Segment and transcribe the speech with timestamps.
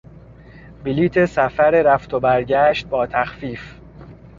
[0.83, 3.73] بلیط سفر رفت و برگشت با تخفیف